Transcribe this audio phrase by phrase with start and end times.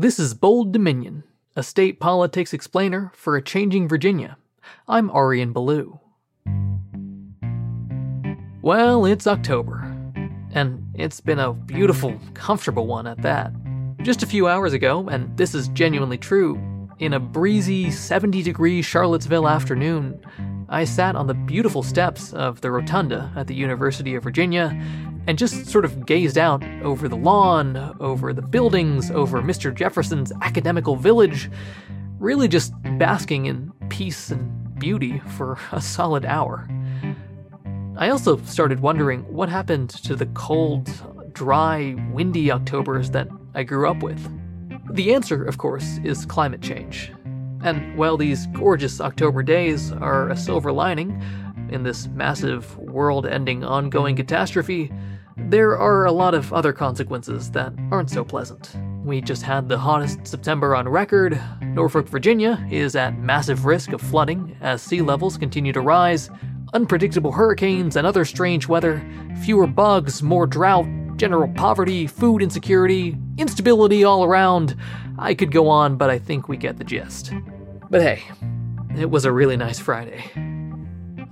[0.00, 1.24] This is Bold Dominion,
[1.54, 4.38] a state politics explainer for a changing Virginia.
[4.88, 6.00] I'm Arian Ballou.
[8.62, 9.82] Well, it's October,
[10.54, 13.52] and it's been a beautiful, comfortable one at that.
[14.00, 16.58] Just a few hours ago, and this is genuinely true,
[16.98, 20.18] in a breezy 70 degree Charlottesville afternoon,
[20.70, 24.70] I sat on the beautiful steps of the rotunda at the University of Virginia
[25.26, 29.74] and just sort of gazed out over the lawn, over the buildings, over Mr.
[29.74, 31.50] Jefferson's academical village,
[32.18, 36.68] really just basking in peace and beauty for a solid hour.
[37.96, 40.88] I also started wondering what happened to the cold,
[41.34, 44.20] dry, windy Octobers that I grew up with.
[44.94, 47.12] The answer, of course, is climate change.
[47.62, 51.22] And while these gorgeous October days are a silver lining
[51.68, 54.90] in this massive, world ending, ongoing catastrophe,
[55.48, 58.76] there are a lot of other consequences that aren't so pleasant.
[59.04, 61.40] We just had the hottest September on record.
[61.62, 66.30] Norfolk, Virginia is at massive risk of flooding as sea levels continue to rise,
[66.74, 69.02] unpredictable hurricanes and other strange weather,
[69.42, 74.76] fewer bugs, more drought, general poverty, food insecurity, instability all around.
[75.18, 77.32] I could go on, but I think we get the gist.
[77.88, 78.22] But hey,
[78.96, 80.24] it was a really nice Friday.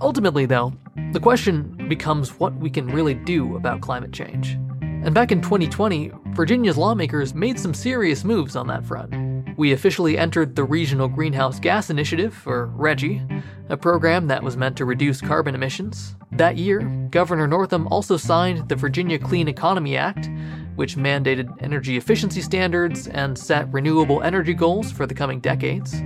[0.01, 0.73] Ultimately, though,
[1.11, 4.57] the question becomes what we can really do about climate change.
[4.81, 9.13] And back in 2020, Virginia's lawmakers made some serious moves on that front.
[9.57, 14.77] We officially entered the Regional Greenhouse Gas Initiative, or RGGI, a program that was meant
[14.77, 16.15] to reduce carbon emissions.
[16.31, 20.29] That year, Governor Northam also signed the Virginia Clean Economy Act,
[20.75, 26.01] which mandated energy efficiency standards and set renewable energy goals for the coming decades.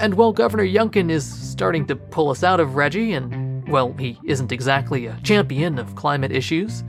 [0.00, 4.18] And while Governor Youngkin is starting to pull us out of RGGI, and well, he
[4.24, 6.82] isn't exactly a champion of climate issues,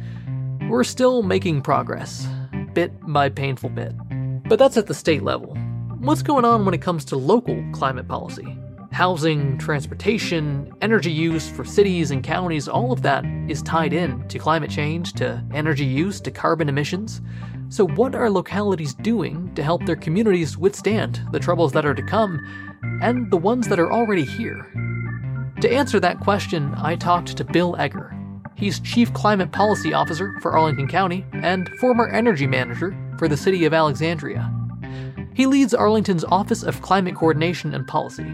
[0.70, 2.26] we're still making progress,
[2.74, 3.94] bit by painful bit.
[4.48, 5.58] But that's at the state level.
[6.00, 8.58] What's going on when it comes to local climate policy?
[8.94, 14.40] Housing, transportation, energy use for cities and counties, all of that is tied in to
[14.40, 17.20] climate change, to energy use, to carbon emissions.
[17.68, 22.04] So, what are localities doing to help their communities withstand the troubles that are to
[22.04, 22.40] come
[23.02, 24.68] and the ones that are already here?
[25.62, 28.16] To answer that question, I talked to Bill Eger.
[28.56, 33.66] He's Chief Climate Policy Officer for Arlington County and former energy manager for the city
[33.66, 34.52] of Alexandria.
[35.34, 38.26] He leads Arlington's Office of Climate Coordination and Policy.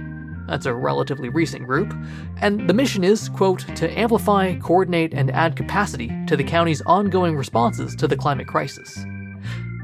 [0.47, 1.93] That's a relatively recent group,
[2.41, 7.35] and the mission is, quote, to amplify, coordinate, and add capacity to the county's ongoing
[7.35, 9.05] responses to the climate crisis.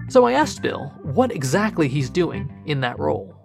[0.07, 3.35] So I asked Bill what exactly he's doing in that role.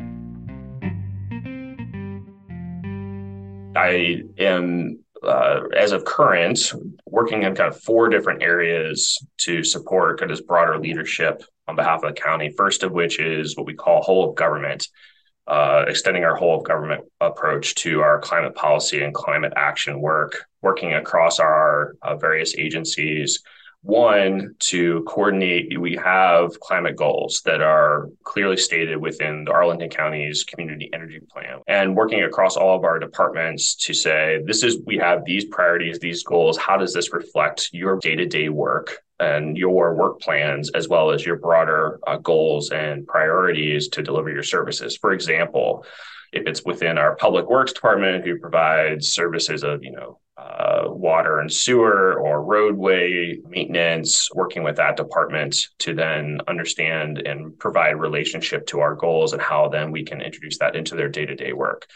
[3.79, 6.73] I am, uh, as of current,
[7.07, 11.77] working in kind of four different areas to support kind of this broader leadership on
[11.77, 12.53] behalf of the county.
[12.57, 14.89] First of which is what we call whole of government,
[15.47, 20.45] uh, extending our whole of government approach to our climate policy and climate action work,
[20.61, 23.45] working across our uh, various agencies
[23.83, 30.45] one, to coordinate, we have climate goals that are clearly stated within the Arlington County's
[30.45, 34.97] community energy plan and working across all of our departments to say, this is, we
[34.99, 36.59] have these priorities, these goals.
[36.59, 38.99] How does this reflect your day to day work?
[39.21, 44.31] and your work plans as well as your broader uh, goals and priorities to deliver
[44.31, 45.85] your services for example
[46.33, 51.41] if it's within our public works department who provides services of you know uh, water
[51.41, 58.65] and sewer or roadway maintenance, working with that department to then understand and provide relationship
[58.67, 61.53] to our goals and how then we can introduce that into their day to day
[61.53, 61.87] work.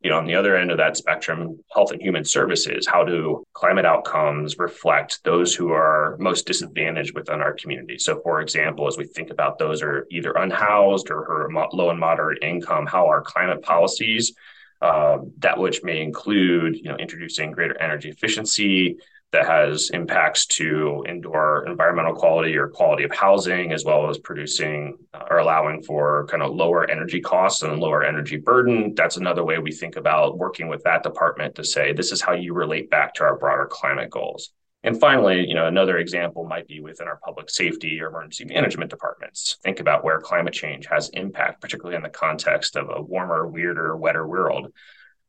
[0.00, 3.42] You know, on the other end of that spectrum, health and human services, how do
[3.52, 7.98] climate outcomes reflect those who are most disadvantaged within our community?
[7.98, 12.44] So, for example, as we think about those are either unhoused or, low and moderate
[12.44, 14.34] income, how our climate policies
[14.80, 18.98] uh, that which may include, you know, introducing greater energy efficiency
[19.30, 24.96] that has impacts to indoor environmental quality or quality of housing, as well as producing
[25.12, 28.94] uh, or allowing for kind of lower energy costs and lower energy burden.
[28.94, 32.32] That's another way we think about working with that department to say this is how
[32.32, 34.50] you relate back to our broader climate goals.
[34.84, 38.90] And finally, you know, another example might be within our public safety or emergency management
[38.90, 39.58] departments.
[39.62, 43.96] Think about where climate change has impact, particularly in the context of a warmer, weirder,
[43.96, 44.72] wetter world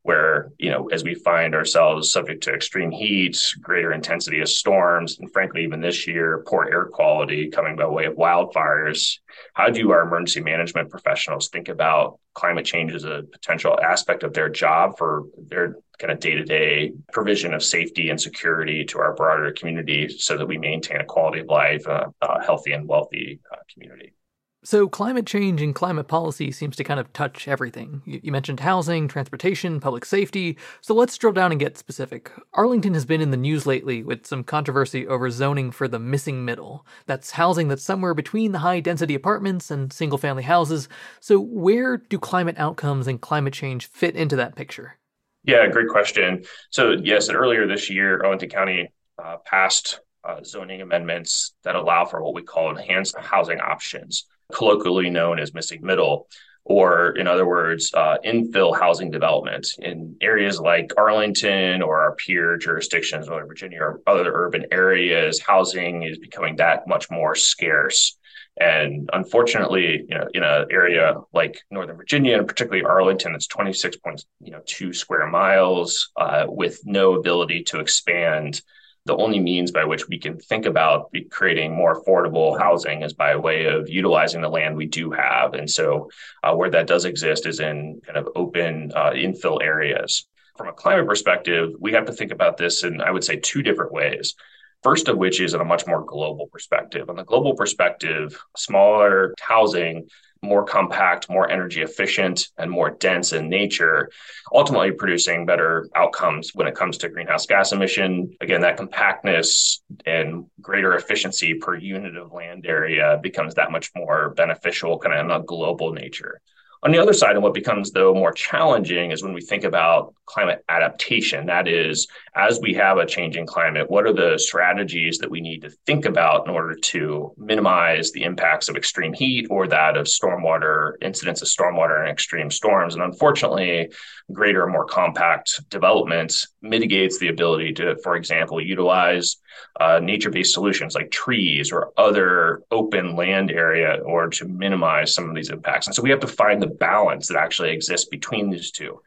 [0.04, 5.20] where you know as we find ourselves subject to extreme heat greater intensity of storms
[5.20, 9.20] and frankly even this year poor air quality coming by way of wildfires
[9.54, 14.34] how do our emergency management professionals think about climate change as a potential aspect of
[14.34, 19.52] their job for their kind of day-to-day provision of safety and security to our broader
[19.52, 23.58] community so that we maintain a quality of life uh, a healthy and wealthy uh,
[23.74, 24.14] community
[24.62, 28.02] So, climate change and climate policy seems to kind of touch everything.
[28.06, 30.58] You mentioned housing, transportation, public safety.
[30.82, 32.30] So, let's drill down and get specific.
[32.54, 36.44] Arlington has been in the news lately with some controversy over zoning for the missing
[36.44, 36.86] middle.
[37.06, 40.90] That's housing that's somewhere between the high density apartments and single family houses.
[41.22, 44.98] So, where do climate outcomes and climate change fit into that picture?
[45.46, 46.44] Yeah, great question.
[46.70, 48.92] So, yes, earlier this year, Arlington County
[49.24, 55.10] uh, passed uh, zoning amendments that allow for what we call enhanced housing options colloquially
[55.10, 56.28] known as missing middle,
[56.66, 62.58] or in other words, uh, infill housing development in areas like Arlington or our peer
[62.58, 65.42] jurisdictions, Northern Virginia or other urban areas.
[65.42, 68.18] Housing is becoming that much more scarce.
[68.60, 74.96] And unfortunately, you know, in an area like Northern Virginia and particularly Arlington, it's 26.2
[74.96, 78.62] square miles uh, with no ability to expand
[79.06, 83.36] the only means by which we can think about creating more affordable housing is by
[83.36, 85.54] way of utilizing the land we do have.
[85.54, 86.10] And so,
[86.44, 90.28] uh, where that does exist is in kind of open uh, infill areas.
[90.58, 93.64] From a climate perspective, we have to think about this in, I would say, two
[93.64, 94.36] different ways.
[94.84, 97.10] First of which is in a much more global perspective.
[97.10, 100.10] On the global perspective, smaller housing
[100.42, 104.10] more compact, more energy efficient, and more dense in nature,
[104.54, 108.36] ultimately producing better outcomes when it comes to greenhouse gas emission.
[108.42, 114.30] Again, that compactness and greater efficiency per unit of land area becomes that much more
[114.32, 116.42] beneficial kind of in a global nature.
[116.82, 120.14] On the other side, and what becomes though more challenging is when we think about
[120.26, 121.48] climate adaptation.
[121.48, 125.62] That is, as we have a changing climate, what are the strategies that we need
[125.64, 130.06] to think about in order to minimize the impacts of extreme heat or that of
[130.06, 132.94] stormwater incidents of stormwater and extreme storms?
[132.94, 133.92] And unfortunately,
[134.32, 139.36] greater more compact development mitigates the ability to, for example, utilize
[139.80, 145.36] uh, nature-based solutions like trees or other open land area or to minimize some of
[145.36, 145.88] these impacts.
[145.88, 149.02] And so we have to find the balance that actually exists between these two.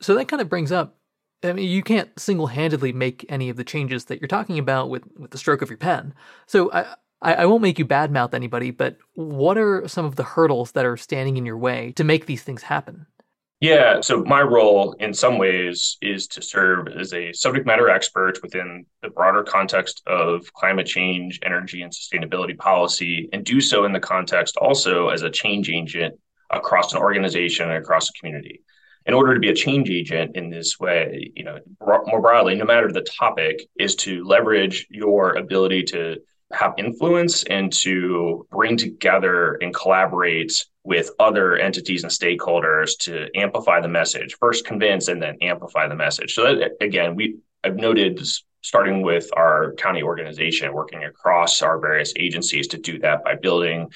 [0.00, 0.96] So that kind of brings up
[1.44, 5.02] I mean, you can't single-handedly make any of the changes that you're talking about with,
[5.18, 6.14] with the stroke of your pen.
[6.46, 10.22] So I, I, I won't make you badmouth anybody, but what are some of the
[10.22, 13.06] hurdles that are standing in your way to make these things happen?
[13.64, 18.42] Yeah, so my role in some ways is to serve as a subject matter expert
[18.42, 23.94] within the broader context of climate change, energy, and sustainability policy, and do so in
[23.94, 26.14] the context also as a change agent
[26.50, 28.60] across an organization and across a community.
[29.06, 32.66] In order to be a change agent in this way, you know, more broadly, no
[32.66, 36.18] matter the topic, is to leverage your ability to
[36.52, 40.52] have influence and to bring together and collaborate
[40.84, 44.36] with other entities and stakeholders to amplify the message.
[44.38, 46.34] First convince and then amplify the message.
[46.34, 48.20] So that, again, we I've noted
[48.60, 53.90] starting with our county organization, working across our various agencies to do that by building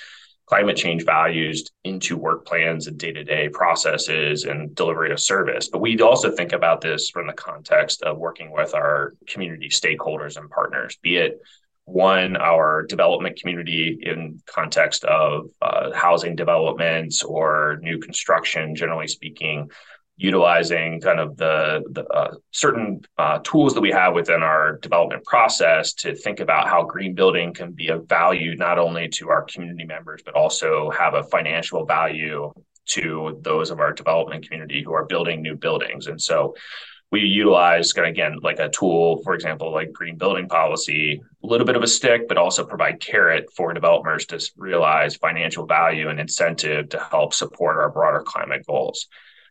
[0.49, 6.00] climate change values into work plans and day-to-day processes and delivery of service but we
[6.00, 10.96] also think about this from the context of working with our community stakeholders and partners
[11.02, 11.38] be it
[11.88, 19.70] one our development community in context of uh, housing developments or new construction generally speaking
[20.20, 25.25] utilizing kind of the, the uh, certain uh, tools that we have within our development
[25.25, 29.43] process to think about how green building can be of value not only to our
[29.44, 32.52] community members but also have a financial value
[32.85, 36.07] to those of our development community who are building new buildings.
[36.07, 36.54] And so
[37.11, 41.77] we utilize again like a tool for example like green building policy a little bit
[41.77, 46.88] of a stick but also provide carrot for developers to realize financial value and incentive
[46.88, 49.07] to help support our broader climate goals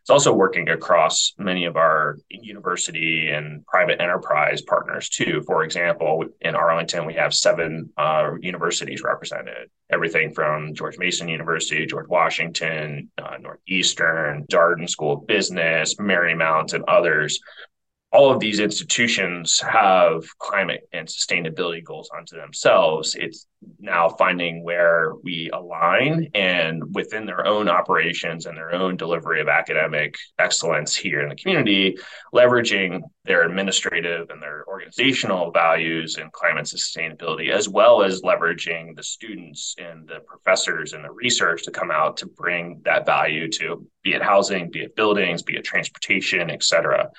[0.07, 5.43] it's also working across many of our university and private enterprise partners too.
[5.45, 9.69] For example, in Arlington, we have seven uh, universities represented.
[9.91, 16.85] Everything from George Mason University, George Washington, uh, Northeastern, Darden School of Business, Marymount, and
[16.87, 17.41] others
[18.13, 23.15] all of these institutions have climate and sustainability goals onto themselves.
[23.15, 23.47] It's
[23.79, 29.49] now finding where we align and within their own operations and their own delivery of
[29.49, 31.97] academic excellence here in the community,
[32.33, 39.03] leveraging their administrative and their organizational values in climate sustainability, as well as leveraging the
[39.03, 43.85] students and the professors and the research to come out to bring that value to
[44.01, 47.09] be it housing, be it buildings, be it transportation, et cetera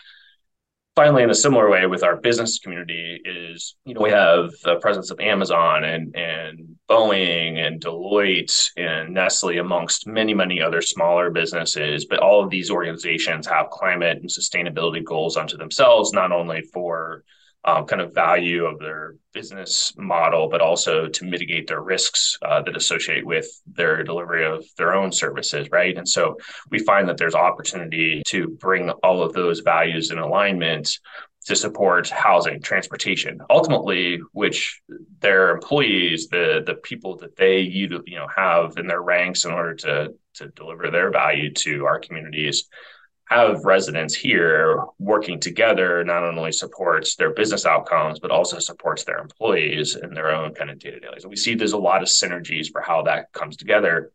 [0.99, 4.76] finally, in a similar way with our business community, is you know we have the
[4.81, 11.31] presence of Amazon and and Boeing and Deloitte and Nestle amongst many many other smaller
[11.31, 12.07] businesses.
[12.07, 17.23] But all of these organizations have climate and sustainability goals unto themselves, not only for
[17.68, 22.62] um, kind of value of their business model, but also to mitigate their risks uh,
[22.62, 25.96] that associate with their delivery of their own services, right?
[25.96, 26.38] And so
[26.70, 30.98] we find that there's opportunity to bring all of those values in alignment
[31.46, 34.80] to support housing, transportation, ultimately, which
[35.20, 39.75] their employees, the the people that they you know have in their ranks in order
[39.75, 42.68] to to deliver their value to our communities
[43.28, 49.18] have residents here working together not only supports their business outcomes but also supports their
[49.18, 51.26] employees in their own kind of day-to-day lives.
[51.26, 54.11] we see there's a lot of synergies for how that comes together.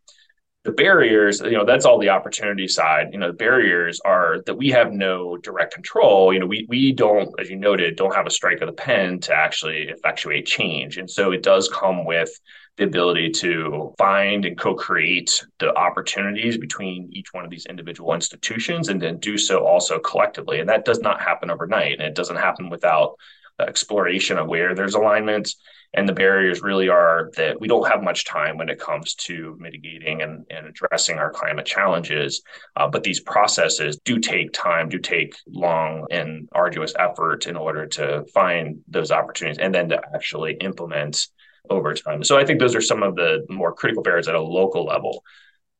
[0.64, 3.08] The barriers you know that's all the opportunity side.
[3.12, 6.32] You know the barriers are that we have no direct control.
[6.32, 9.20] You know we we don't as you noted don't have a strike of the pen
[9.20, 10.96] to actually effectuate change.
[10.96, 12.30] And so it does come with
[12.76, 18.88] the ability to find and co-create the opportunities between each one of these individual institutions
[18.88, 22.36] and then do so also collectively and that does not happen overnight and it doesn't
[22.36, 23.14] happen without
[23.60, 25.54] exploration of where there's alignment
[25.94, 29.56] and the barriers really are that we don't have much time when it comes to
[29.60, 32.42] mitigating and, and addressing our climate challenges.
[32.74, 37.86] Uh, but these processes do take time, do take long and arduous effort in order
[37.86, 41.28] to find those opportunities and then to actually implement
[41.70, 42.22] over time.
[42.22, 45.24] So I think those are some of the more critical barriers at a local level.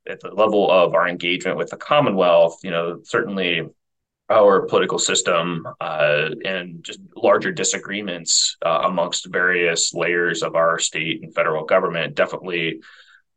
[0.07, 3.63] At the level of our engagement with the Commonwealth, you know, certainly
[4.29, 11.21] our political system uh, and just larger disagreements uh, amongst various layers of our state
[11.23, 12.81] and federal government definitely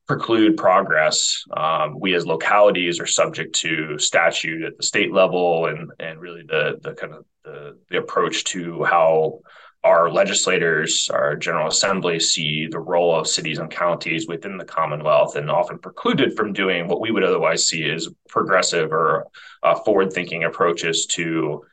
[0.06, 1.44] preclude progress.
[1.54, 6.42] Um, we as localities are subject to statute at the state level and and really
[6.42, 9.40] the the kind of the, the approach to how
[9.88, 15.34] our legislators, our General Assembly see the role of cities and counties within the Commonwealth
[15.34, 19.26] and often precluded from doing what we would otherwise see as progressive or
[19.62, 21.64] uh, forward thinking approaches to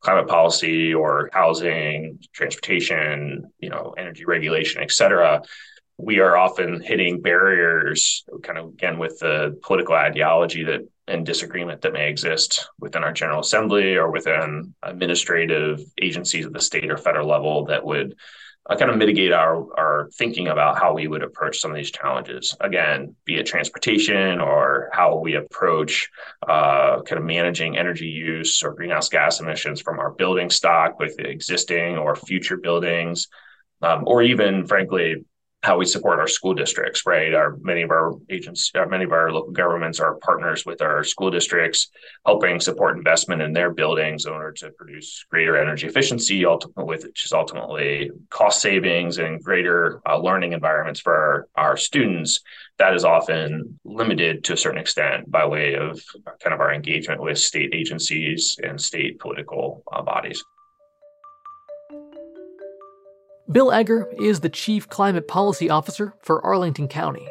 [0.00, 5.42] climate policy or housing, transportation, you know, energy regulation, et cetera.
[5.96, 11.82] We are often hitting barriers kind of again with the political ideology that and disagreement
[11.82, 16.96] that may exist within our general assembly or within administrative agencies at the state or
[16.96, 18.14] federal level that would
[18.68, 21.90] uh, kind of mitigate our our thinking about how we would approach some of these
[21.90, 22.56] challenges.
[22.60, 26.10] Again be it transportation or how we approach
[26.48, 31.18] uh, kind of managing energy use or greenhouse gas emissions from our building stock with
[31.18, 33.28] existing or future buildings
[33.82, 35.16] um, or even frankly
[35.64, 37.32] how we support our school districts, right?
[37.32, 41.02] Our many of our agents, uh, many of our local governments are partners with our
[41.04, 41.88] school districts,
[42.26, 47.24] helping support investment in their buildings in order to produce greater energy efficiency, ultimately, which
[47.24, 52.40] is ultimately cost savings and greater uh, learning environments for our, our students.
[52.78, 55.98] That is often limited to a certain extent by way of
[56.42, 60.44] kind of our engagement with state agencies and state political uh, bodies.
[63.52, 67.28] Bill Eger is the Chief Climate Policy Officer for Arlington County.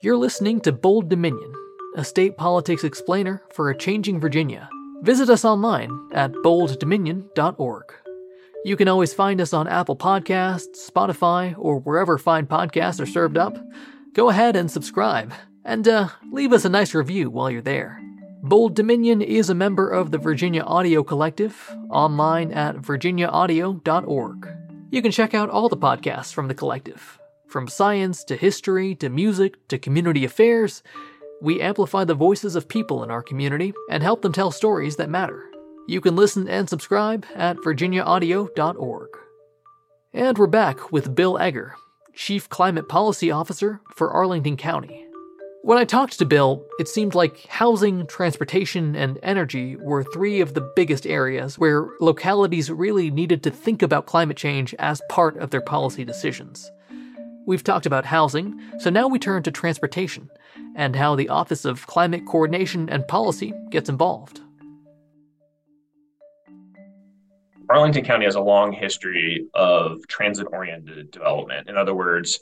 [0.00, 1.52] You're listening to Bold Dominion,
[1.96, 4.70] a state politics explainer for a changing Virginia.
[5.02, 7.92] Visit us online at bolddominion.org.
[8.64, 13.36] You can always find us on Apple Podcasts, Spotify, or wherever fine podcasts are served
[13.36, 13.58] up.
[14.14, 15.34] Go ahead and subscribe,
[15.66, 18.00] and uh, leave us a nice review while you're there.
[18.42, 24.59] Bold Dominion is a member of the Virginia Audio Collective, online at virginiaaudio.org.
[24.92, 27.20] You can check out all the podcasts from the collective.
[27.46, 30.82] From science to history to music to community affairs,
[31.40, 35.08] we amplify the voices of people in our community and help them tell stories that
[35.08, 35.48] matter.
[35.86, 39.08] You can listen and subscribe at virginiaaudio.org.
[40.12, 41.76] And we're back with Bill Eger,
[42.12, 45.09] Chief Climate Policy Officer for Arlington County.
[45.62, 50.54] When I talked to Bill, it seemed like housing, transportation, and energy were three of
[50.54, 55.50] the biggest areas where localities really needed to think about climate change as part of
[55.50, 56.70] their policy decisions.
[57.46, 60.30] We've talked about housing, so now we turn to transportation
[60.76, 64.40] and how the Office of Climate Coordination and Policy gets involved.
[67.68, 71.68] Arlington County has a long history of transit oriented development.
[71.68, 72.40] In other words,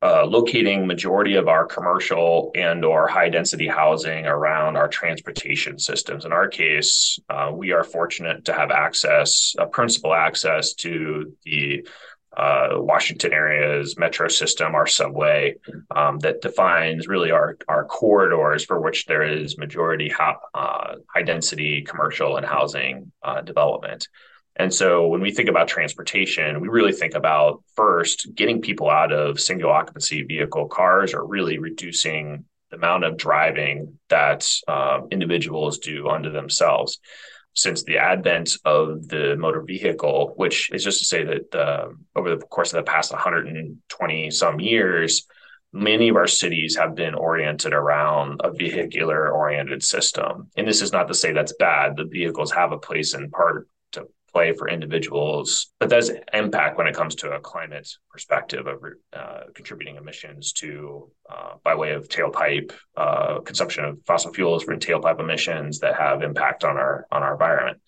[0.00, 6.24] uh, locating majority of our commercial and or high density housing around our transportation systems.
[6.24, 11.86] In our case, uh, we are fortunate to have access, uh, principal access to the
[12.36, 15.56] uh, Washington area's metro system, our subway,
[15.96, 20.12] um, that defines really our, our corridors for which there is majority
[20.54, 24.06] uh, high density commercial and housing uh, development.
[24.58, 29.12] And so when we think about transportation, we really think about first getting people out
[29.12, 35.78] of single occupancy vehicle cars or really reducing the amount of driving that um, individuals
[35.78, 36.98] do unto themselves.
[37.54, 42.36] since the advent of the motor vehicle, which is just to say that uh, over
[42.36, 45.26] the course of the past 120 some years,
[45.72, 50.50] many of our cities have been oriented around a vehicular oriented system.
[50.56, 51.96] And this is not to say that's bad.
[51.96, 53.66] The vehicles have a place in part
[54.32, 58.82] play for individuals, but does impact when it comes to a climate perspective of
[59.12, 64.76] uh, contributing emissions to, uh, by way of tailpipe uh, consumption of fossil fuels for
[64.76, 67.78] tailpipe emissions that have impact on our on our environment.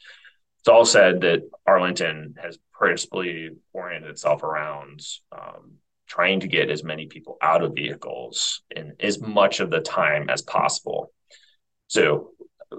[0.60, 5.00] It's all said that Arlington has principally oriented itself around
[5.32, 9.80] um, trying to get as many people out of vehicles in as much of the
[9.80, 11.12] time as possible.
[11.86, 12.30] So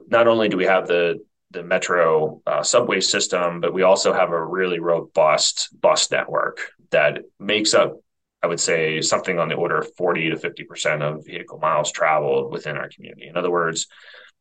[0.08, 4.32] not only do we have the the metro uh, subway system, but we also have
[4.32, 8.00] a really robust bus network that makes up,
[8.42, 12.52] I would say, something on the order of 40 to 50% of vehicle miles traveled
[12.52, 13.28] within our community.
[13.28, 13.88] In other words,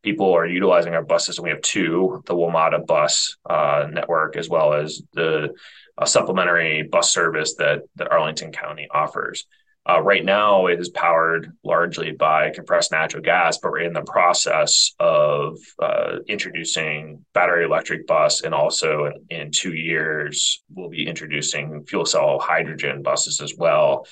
[0.02, 4.48] people are utilizing our buses, and we have two the WMATA bus uh, network as
[4.48, 5.54] well as the
[5.98, 9.46] a supplementary bus service that, that Arlington County offers.
[9.88, 14.02] Uh, right now, it is powered largely by compressed natural gas, but we're in the
[14.02, 21.06] process of uh, introducing battery electric bus, and also in, in, two years, we'll be
[21.06, 24.06] introducing fuel cell hydrogen buses as well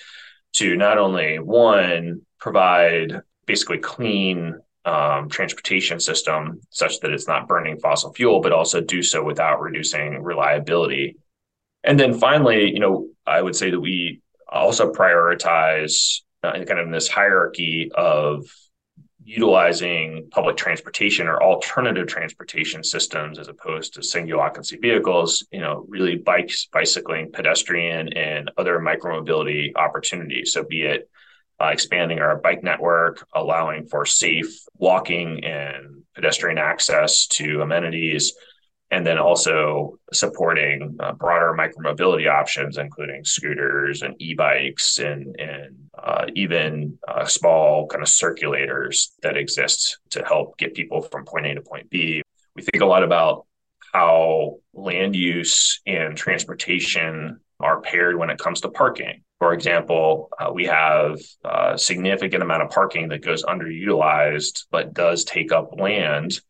[0.55, 7.79] to not only one provide basically clean um, transportation system such that it's not burning
[7.79, 11.17] fossil fuel, but also do so without reducing reliability.
[11.85, 16.87] And then finally, you know, I would say that we also prioritize uh, kind of
[16.87, 18.47] in this hierarchy of
[19.25, 25.85] utilizing public transportation or alternative transportation systems as opposed to single occupancy vehicles, you know,
[25.89, 30.53] really bikes, bicycling, pedestrian, and other micromobility opportunities.
[30.53, 31.11] So be it
[31.61, 38.33] uh, expanding our bike network, allowing for safe walking and pedestrian access to amenities,
[38.91, 46.27] and then also supporting uh, broader micromobility options, including scooters and e-bikes and and uh,
[46.35, 51.55] even uh, small kind of circulators that exist to help get people from point A
[51.55, 52.23] to point B.
[52.55, 53.47] We think a lot about
[53.93, 59.23] how land use and transportation are paired when it comes to parking.
[59.39, 65.25] For example, uh, we have a significant amount of parking that goes underutilized, but does
[65.25, 66.41] take up land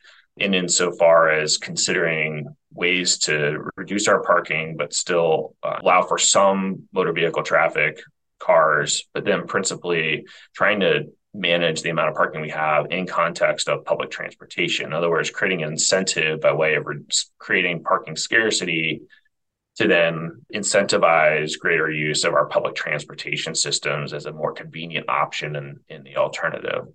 [0.41, 6.89] in insofar as considering ways to reduce our parking, but still uh, allow for some
[6.93, 8.01] motor vehicle traffic,
[8.39, 10.25] cars, but then principally
[10.55, 14.87] trying to manage the amount of parking we have in context of public transportation.
[14.87, 17.05] In other words, creating an incentive by way of re-
[17.39, 19.03] creating parking scarcity
[19.77, 25.55] to then incentivize greater use of our public transportation systems as a more convenient option
[25.55, 26.89] in, in the alternative.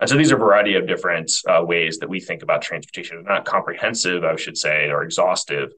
[0.00, 3.22] And so these are a variety of different uh, ways that we think about transportation.
[3.22, 5.72] They're not comprehensive, I should say, or exhaustive.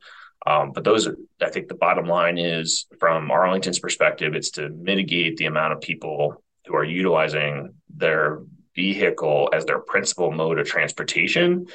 [0.47, 4.71] Um, but those, are, I think, the bottom line is from Arlington's perspective, it's to
[4.71, 8.43] mitigate the amount of people who are utilizing their
[8.75, 11.67] vehicle as their principal mode of transportation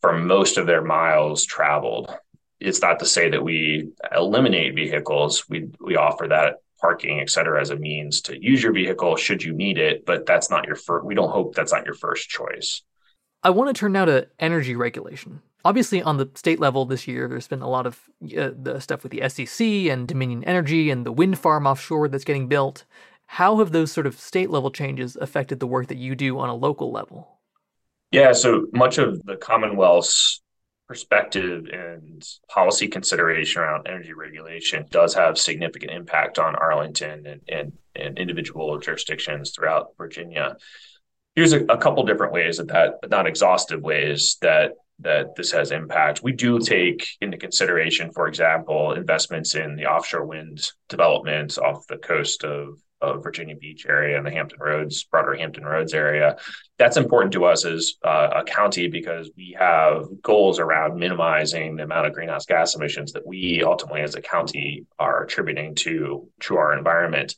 [0.00, 2.12] for most of their miles traveled.
[2.60, 5.48] It's not to say that we eliminate vehicles.
[5.48, 9.42] We we offer that parking, et cetera, as a means to use your vehicle should
[9.42, 10.04] you need it.
[10.06, 12.82] But that's not your first, we don't hope that's not your first choice.
[13.42, 15.42] I want to turn now to energy regulation.
[15.64, 18.00] Obviously, on the state level this year, there's been a lot of
[18.36, 22.24] uh, the stuff with the SCC and Dominion Energy and the wind farm offshore that's
[22.24, 22.84] getting built.
[23.26, 26.48] How have those sort of state level changes affected the work that you do on
[26.48, 27.38] a local level?
[28.10, 30.40] Yeah, so much of the Commonwealth's
[30.88, 37.72] perspective and policy consideration around energy regulation does have significant impact on Arlington and, and,
[37.94, 40.56] and individual jurisdictions throughout Virginia.
[41.36, 45.70] Here's a, a couple different ways that that, not exhaustive ways that that this has
[45.70, 46.24] impact.
[46.24, 51.98] We do take into consideration, for example, investments in the offshore wind development off the
[51.98, 56.36] coast of of Virginia Beach area and the Hampton Roads, broader Hampton Roads area.
[56.78, 61.84] That's important to us as uh, a county because we have goals around minimizing the
[61.84, 66.56] amount of greenhouse gas emissions that we ultimately as a county are attributing to to
[66.56, 67.34] our environment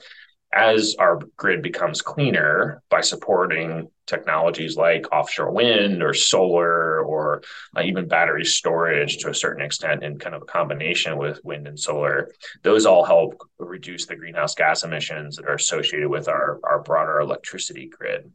[0.52, 7.42] as our grid becomes cleaner by supporting technologies like offshore wind or solar or
[7.76, 11.68] uh, even battery storage to a certain extent in kind of a combination with wind
[11.68, 12.28] and solar
[12.62, 17.20] those all help reduce the greenhouse gas emissions that are associated with our, our broader
[17.20, 18.30] electricity grid.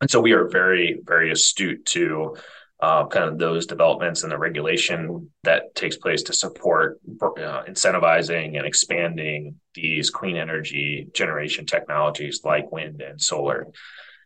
[0.00, 2.36] And so we are very very astute to
[2.84, 8.58] uh, kind of those developments and the regulation that takes place to support uh, incentivizing
[8.58, 13.66] and expanding these clean energy generation technologies like wind and solar.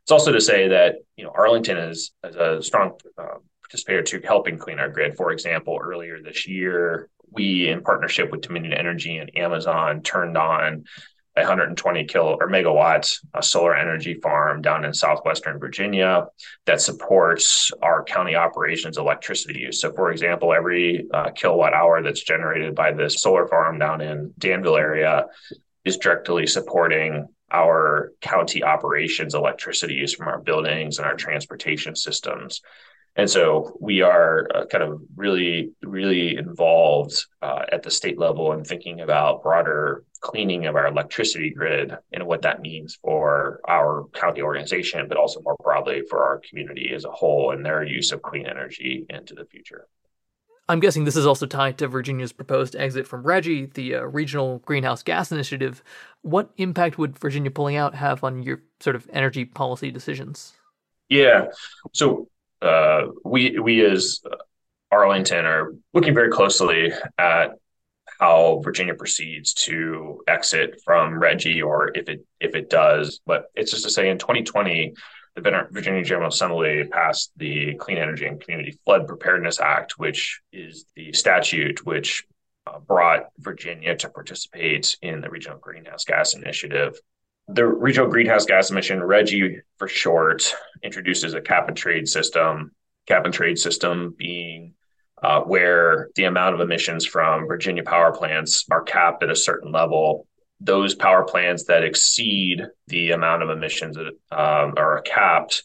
[0.03, 4.27] It's also to say that you know Arlington is, is a strong uh, participated to
[4.27, 5.17] helping clean our grid.
[5.17, 10.85] For example, earlier this year, we, in partnership with Dominion Energy and Amazon, turned on
[11.41, 16.27] 120 kilo or megawatts solar energy farm down in southwestern Virginia
[16.67, 19.81] that supports our county operations electricity use.
[19.81, 24.33] So, for example, every uh, kilowatt hour that's generated by this solar farm down in
[24.39, 25.27] Danville area
[25.85, 32.61] is directly supporting our county operations electricity use from our buildings and our transportation systems.
[33.19, 38.53] And so we are uh, kind of really, really involved uh, at the state level
[38.53, 44.05] in thinking about broader cleaning of our electricity grid and what that means for our
[44.15, 48.13] county organization, but also more broadly for our community as a whole and their use
[48.13, 49.89] of clean energy into the future.
[50.69, 54.61] I'm guessing this is also tied to Virginia's proposed exit from RGGI, the uh, regional
[54.61, 55.83] greenhouse gas initiative.
[56.23, 60.53] What impact would Virginia pulling out have on your sort of energy policy decisions?
[61.09, 61.47] Yeah.
[61.95, 62.29] So
[62.63, 64.21] uh, we we as
[64.91, 67.53] Arlington are looking very closely at
[68.19, 73.21] how Virginia proceeds to exit from RGGI, or if it if it does.
[73.27, 74.95] But it's just to say, in 2020,
[75.35, 80.87] the Virginia General Assembly passed the Clean Energy and Community Flood Preparedness Act, which is
[80.97, 82.25] the statute which
[82.67, 86.99] uh, brought Virginia to participate in the Regional Greenhouse Gas Initiative
[87.49, 92.73] the regional greenhouse gas emission RGGI for short introduces a cap and trade system
[93.07, 94.75] cap and trade system being
[95.23, 99.73] uh, where the amount of emissions from virginia power plants are capped at a certain
[99.73, 100.27] level.
[100.61, 105.63] Those power plants that exceed the amount of emissions that um, are capped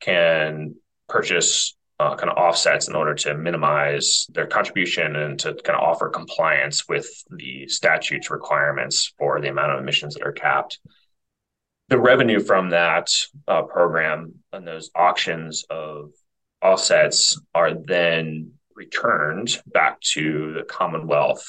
[0.00, 0.76] can
[1.08, 5.82] purchase uh, kind of offsets in order to minimize their contribution and to kind of
[5.82, 10.78] offer compliance with the statute's requirements for the amount of emissions that are capped
[11.88, 13.10] the revenue from that
[13.46, 16.10] uh, program and those auctions of
[16.62, 21.44] offsets are then returned back to the Commonwealth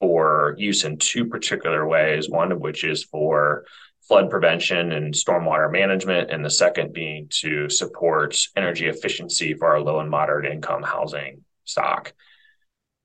[0.00, 3.64] for use in two particular ways, one of which is for
[4.08, 9.80] flood prevention and stormwater management, and the second being to support energy efficiency for our
[9.80, 12.12] low and moderate income housing stock.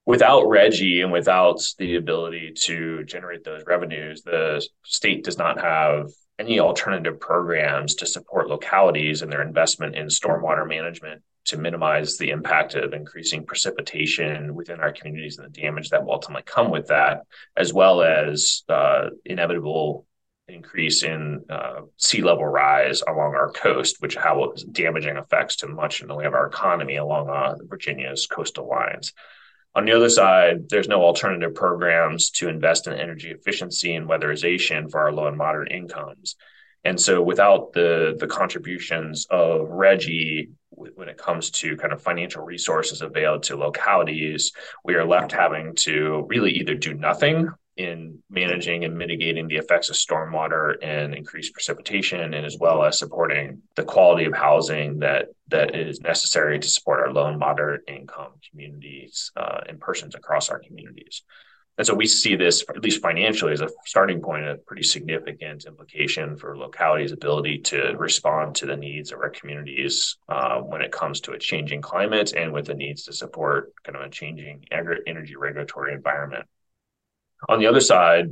[0.06, 6.10] Without RGGI and without the ability to generate those revenues, the state does not have
[6.41, 12.32] any alternative programs to support localities and their investment in stormwater management to minimize the
[12.32, 16.88] impact of increasing precipitation within our communities and the damage that will ultimately come with
[16.88, 17.21] that,
[17.56, 20.06] as well as uh, inevitable
[20.47, 26.01] increase in uh, sea level rise along our coast, which has damaging effects to much
[26.01, 29.13] of our economy along uh, Virginia's coastal lines.
[29.74, 34.92] On the other side, there's no alternative programs to invest in energy efficiency and weatherization
[34.92, 36.36] for our low and moderate incomes.
[36.84, 42.44] And so without the the contributions of RGGI when it comes to kind of financial
[42.44, 44.52] resources available to localities,
[44.84, 49.90] we are left having to really either do nothing in managing and mitigating the effects
[49.90, 55.28] of stormwater and increased precipitation, and as well as supporting the quality of housing that
[55.48, 60.50] that is necessary to support our low and moderate income communities uh, and persons across
[60.50, 61.24] our communities.
[61.78, 65.66] And so we see this, at least financially, as a starting point, a pretty significant
[65.66, 70.92] implication for localities' ability to respond to the needs of our communities uh, when it
[70.92, 74.66] comes to a changing climate and with the needs to support kind of a changing
[74.72, 76.46] energy regulatory environment.
[77.49, 78.30] On the other side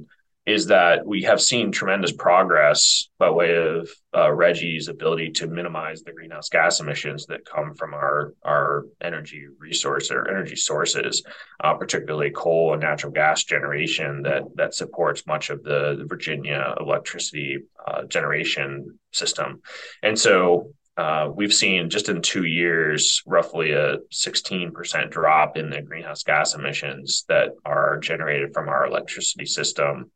[0.49, 6.01] is that we have seen tremendous progress by way of uh, RGGI's ability to minimize
[6.01, 11.23] the greenhouse gas emissions that come from our our energy resource or energy sources,
[11.63, 16.73] uh, particularly coal and natural gas generation that that supports much of the, the Virginia
[16.79, 19.61] electricity uh, generation system,
[20.01, 25.81] and so uh, we've seen just in two years roughly a 16% drop in the
[25.81, 30.11] greenhouse gas emissions that are generated from our electricity system.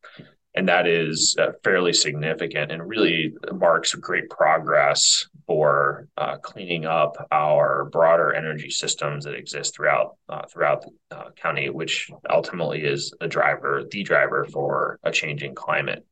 [0.56, 7.16] And that is uh, fairly significant and really marks great progress for uh, cleaning up
[7.32, 13.14] our broader energy systems that exist throughout uh, throughout the uh, county, which ultimately is
[13.22, 16.06] a driver, the driver for a changing climate.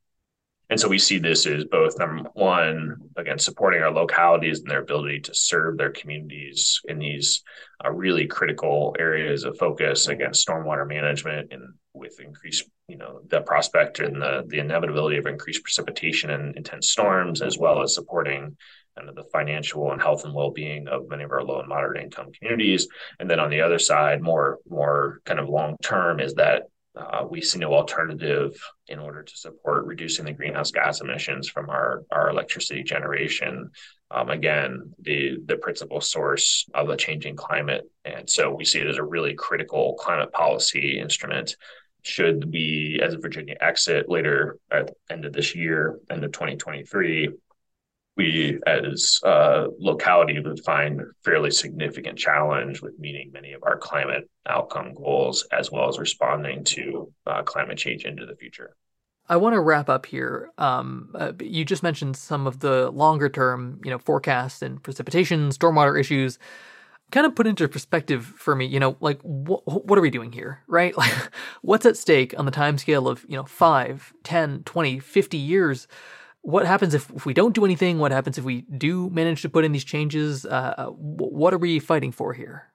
[0.71, 4.81] And so we see this as both number one, again, supporting our localities and their
[4.81, 7.43] ability to serve their communities in these
[7.83, 13.41] uh, really critical areas of focus against stormwater management and with increased, you know, the
[13.41, 18.55] prospect and the, the inevitability of increased precipitation and intense storms, as well as supporting
[18.97, 22.01] kind of the financial and health and well-being of many of our low and moderate
[22.01, 22.87] income communities.
[23.19, 26.63] And then on the other side, more more kind of long term is that
[26.95, 28.53] uh, we see no alternative
[28.87, 33.69] in order to support reducing the greenhouse gas emissions from our, our electricity generation.
[34.09, 38.87] Um, again, the the principal source of the changing climate, and so we see it
[38.87, 41.55] as a really critical climate policy instrument.
[42.03, 46.31] Should we, as a Virginia, exit later at the end of this year, end of
[46.31, 47.29] 2023,
[48.17, 54.29] we as a locality would find fairly significant challenge with meeting many of our climate
[54.47, 58.75] outcome goals as well as responding to uh, climate change into the future.
[59.29, 60.51] I want to wrap up here.
[60.57, 65.49] Um, uh, you just mentioned some of the longer term you know forecasts and precipitation
[65.49, 66.37] stormwater issues.
[67.11, 70.31] Kind of put into perspective for me you know like wh- what are we doing
[70.31, 70.95] here right?
[70.97, 71.13] Like
[71.61, 75.87] what's at stake on the time scale of you know 5 10 20 50 years
[76.41, 77.99] what happens if, if we don't do anything?
[77.99, 80.45] What happens if we do manage to put in these changes?
[80.45, 82.71] Uh, uh what are we fighting for here?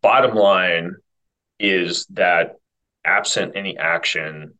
[0.00, 0.96] Bottom line
[1.58, 2.56] is that
[3.04, 4.54] absent any action,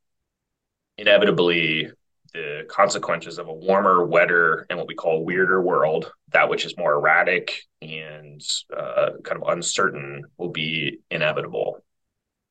[0.99, 1.91] inevitably
[2.33, 6.77] the consequences of a warmer, wetter, and what we call weirder world, that which is
[6.77, 8.41] more erratic and
[8.77, 11.83] uh, kind of uncertain, will be inevitable.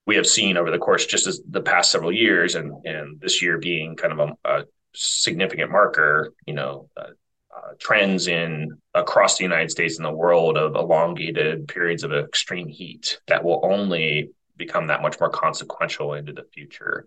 [0.06, 3.42] We have seen over the course, just as the past several years, and and this
[3.42, 7.12] year being kind of a, a significant marker, you know, uh,
[7.56, 12.68] uh, trends in across the United States and the world of elongated periods of extreme
[12.68, 17.06] heat that will only become that much more consequential into the future.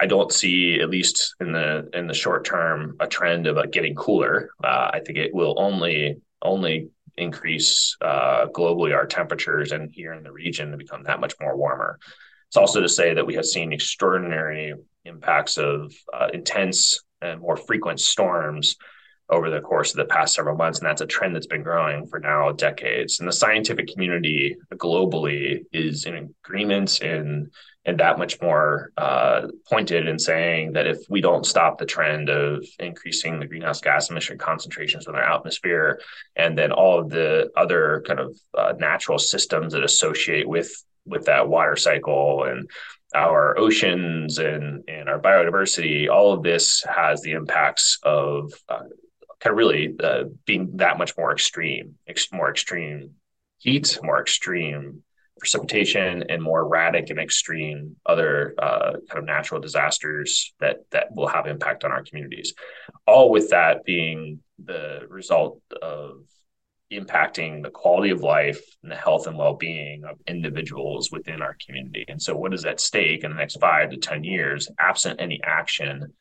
[0.00, 3.94] I don't see, at least in the in the short term, a trend of getting
[3.94, 4.50] cooler.
[4.62, 10.22] Uh, I think it will only only increase uh, globally our temperatures and here in
[10.22, 11.98] the region to become that much more warmer.
[12.48, 17.56] It's also to say that we have seen extraordinary impacts of uh, intense and more
[17.56, 18.76] frequent storms
[19.30, 20.78] over the course of the past several months.
[20.78, 23.20] And that's a trend that's been growing for now decades.
[23.20, 27.50] And the scientific community globally is in agreement and
[27.84, 32.28] and that much more uh, pointed in saying that if we don't stop the trend
[32.28, 35.98] of increasing the greenhouse gas emission concentrations in our atmosphere,
[36.36, 40.70] and then all of the other kind of uh, natural systems that associate with
[41.06, 42.68] with that water cycle and
[43.14, 48.82] our oceans and, and our biodiversity, all of this has the impacts of uh,
[49.40, 53.12] kind of really uh, being that much more extreme, ex- more extreme
[53.58, 55.02] heat, more extreme
[55.38, 61.28] precipitation, and more erratic and extreme other uh, kind of natural disasters that that will
[61.28, 62.54] have impact on our communities.
[63.06, 66.24] All with that being the result of
[66.92, 72.04] impacting the quality of life and the health and well-being of individuals within our community.
[72.08, 75.40] And so what is at stake in the next 5 to 10 years absent any
[75.42, 76.14] action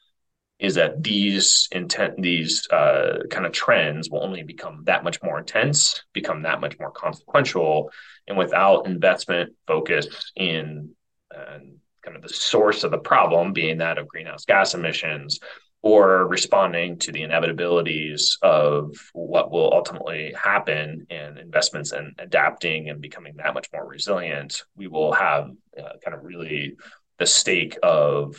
[0.60, 5.38] is that these intent these uh, kind of trends will only become that much more
[5.38, 7.92] intense, become that much more consequential
[8.28, 10.90] and without investment focus in
[11.34, 11.60] uh,
[12.02, 15.40] kind of the source of the problem being that of greenhouse gas emissions
[15.84, 23.02] or responding to the inevitabilities of what will ultimately happen in investments and adapting and
[23.02, 26.76] becoming that much more resilient, we will have uh, kind of really
[27.20, 28.36] the stake of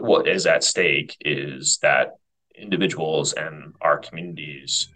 [0.00, 2.12] what is at stake is that
[2.54, 4.88] individuals and our communities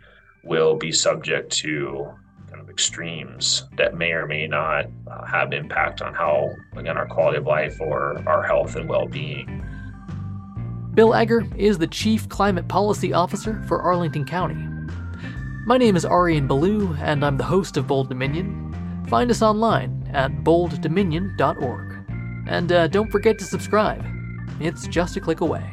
[0.44, 2.06] will be subject to
[2.48, 7.06] kind of extremes that may or may not uh, have impact on how again our
[7.06, 9.64] quality of life or our health and well-being
[10.96, 14.66] Bill Eger is the Chief Climate Policy Officer for Arlington County.
[15.66, 19.04] My name is Arian Ballou, and I'm the host of Bold Dominion.
[19.06, 21.98] Find us online at bolddominion.org.
[22.48, 24.06] And uh, don't forget to subscribe,
[24.58, 25.70] it's just a click away.